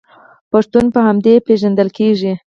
پښتون 0.51 0.85
په 0.93 0.99
همدې 1.07 1.33
پیژندل 1.47 1.89
کیږي. 1.97 2.33